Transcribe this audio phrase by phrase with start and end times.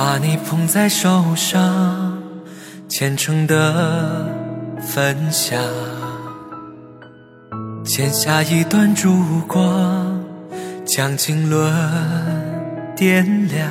[0.00, 2.22] 把你捧在手上，
[2.88, 4.32] 虔诚的
[4.80, 5.60] 分享，
[7.84, 10.22] 剪下一段烛光，
[10.86, 13.68] 将经纶点亮，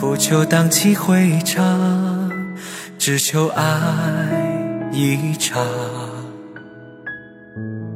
[0.00, 2.28] 不求荡气回肠，
[2.98, 5.64] 只求爱一场，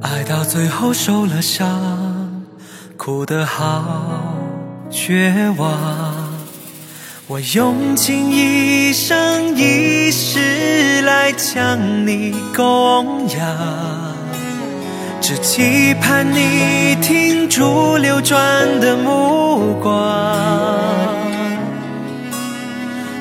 [0.01, 2.45] 爱到最后受了伤，
[2.97, 4.26] 哭得好。
[4.91, 5.79] 绝望，
[7.27, 13.41] 我用尽一生一世来将你供养，
[15.21, 18.39] 只期盼你停住流转
[18.81, 19.93] 的目光，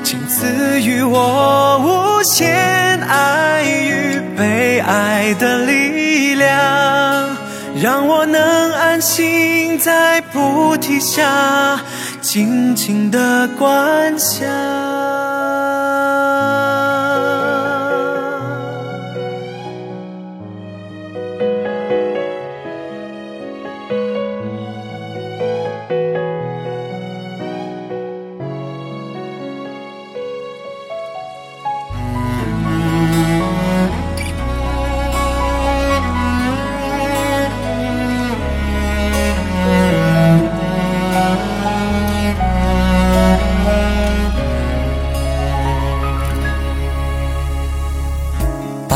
[0.04, 7.36] 请赐予我无限爱与被爱的力量。
[7.78, 11.80] 让我能安心在菩提下，
[12.20, 14.95] 静静的观想。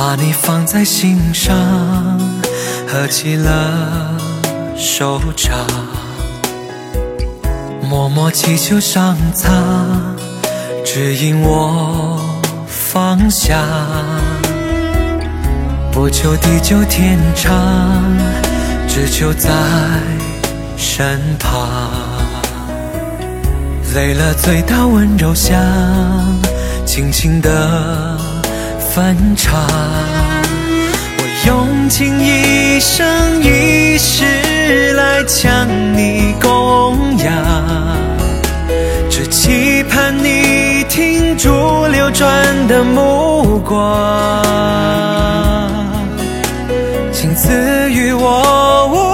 [0.02, 1.54] 把你放在心上，
[2.88, 4.16] 合起了
[4.74, 5.66] 手掌，
[7.82, 10.16] 默默祈求上苍
[10.86, 12.18] 指引我
[12.66, 13.62] 方向，
[15.92, 17.54] 不求地久天长，
[18.88, 19.50] 只求在
[20.78, 21.78] 身旁。
[23.94, 25.54] 累了醉倒温柔乡，
[26.86, 28.19] 轻轻地。
[28.92, 29.54] 翻唱，
[31.16, 37.32] 我用尽一生一世来将你供养，
[39.08, 44.42] 只期盼你停住流转的目光，
[47.12, 49.09] 请赐予我无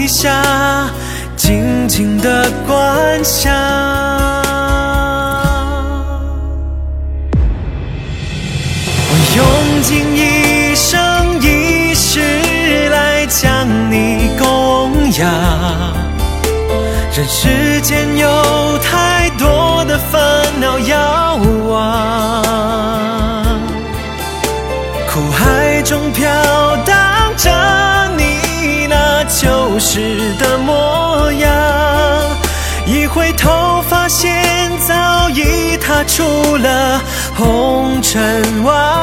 [0.00, 0.42] 一下。
[1.36, 3.52] 静静的观想，
[9.08, 12.20] 我用尽一生一世
[12.90, 15.20] 来将你供养。
[17.16, 19.09] 人世间有太
[29.80, 31.50] 时的模样。
[32.86, 37.00] 一回头，发现早已踏出了
[37.34, 38.99] 红尘万。